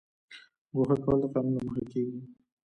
ګوښه 0.75 0.95
کول 1.03 1.17
د 1.21 1.25
قانون 1.33 1.53
له 1.55 1.61
مخې 1.65 1.83
کیږي 1.91 2.19